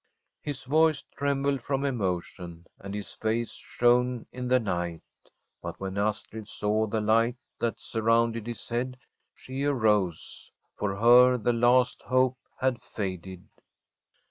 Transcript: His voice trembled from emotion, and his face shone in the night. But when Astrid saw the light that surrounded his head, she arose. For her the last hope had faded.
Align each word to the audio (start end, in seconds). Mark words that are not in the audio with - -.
His 0.41 0.63
voice 0.63 1.03
trembled 1.15 1.61
from 1.61 1.85
emotion, 1.85 2.65
and 2.79 2.95
his 2.95 3.11
face 3.13 3.51
shone 3.51 4.25
in 4.31 4.47
the 4.47 4.59
night. 4.59 5.03
But 5.61 5.79
when 5.79 5.95
Astrid 5.95 6.47
saw 6.47 6.87
the 6.87 6.99
light 6.99 7.37
that 7.59 7.79
surrounded 7.79 8.47
his 8.47 8.67
head, 8.67 8.97
she 9.35 9.63
arose. 9.63 10.51
For 10.75 10.95
her 10.95 11.37
the 11.37 11.53
last 11.53 12.01
hope 12.01 12.39
had 12.59 12.81
faded. 12.81 13.47